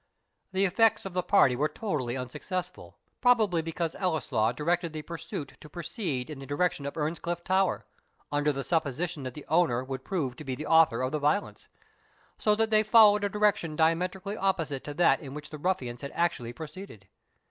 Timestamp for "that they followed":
12.55-13.23